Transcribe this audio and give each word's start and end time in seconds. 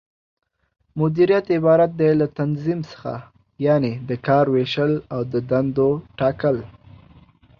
مديريت 0.99 1.47
عبارت 1.55 1.91
دى 1.99 2.09
له 2.19 2.27
تنظيم 2.39 2.79
څخه، 2.91 3.13
یعنې 3.65 3.91
د 4.09 4.11
کار 4.27 4.45
وېشل 4.53 4.93
او 5.13 5.21
د 5.31 5.33
دندو 5.49 5.89
ټاکل 6.19 6.57